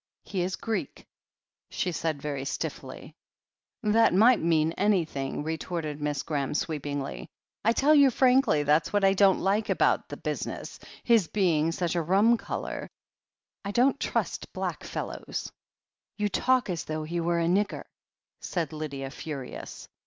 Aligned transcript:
'He 0.23 0.41
is 0.41 0.55
Greek," 0.55 1.05
she 1.69 1.91
said 1.91 2.23
very 2.23 2.43
stiffly. 2.43 3.13
That 3.83 4.15
might 4.15 4.39
mean 4.39 4.73
an)rthing," 4.75 5.45
retorted 5.45 6.01
Miss 6.01 6.23
Graham 6.23 6.55
sweepingly. 6.55 7.27
"I 7.63 7.73
tell 7.73 7.93
you 7.93 8.09
frankly 8.09 8.63
that's 8.63 8.91
what 8.91 9.03
I 9.05 9.13
don't 9.13 9.41
like 9.41 9.69
about 9.69 10.09
the 10.09 10.17
business— 10.17 10.79
his 11.03 11.27
being 11.27 11.71
such 11.71 11.93
a 11.93 12.01
rum 12.01 12.35
colour. 12.35 12.89
I 13.63 13.69
don't 13.69 13.99
trust 13.99 14.51
black 14.53 14.83
fellows." 14.83 15.51
"You 16.17 16.29
talk 16.29 16.67
as 16.71 16.85
though 16.85 17.03
he 17.03 17.19
were 17.19 17.39
a 17.39 17.45
nigger!" 17.45 17.83
said 18.41 18.73
Lydia, 18.73 19.11
furious. 19.11 19.87